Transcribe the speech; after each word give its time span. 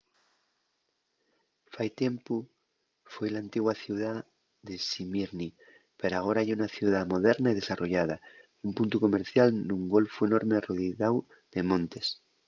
fai 1.73 1.89
tiempu 1.99 2.35
foi 3.13 3.27
l'antigua 3.31 3.73
ciudá 3.83 4.13
de 4.67 4.75
smýrni 4.89 5.49
pero 5.99 6.13
agora 6.17 6.45
ye 6.45 6.57
una 6.59 6.73
ciudá 6.77 6.99
moderna 7.13 7.47
y 7.51 7.57
desarrollada 7.59 8.15
un 8.65 8.71
puntu 8.77 8.95
comercial 9.05 9.49
nun 9.67 9.81
golfu 9.93 10.19
enorme 10.23 10.53
arrodiáu 10.55 11.15
de 11.53 11.61
montes 11.69 12.05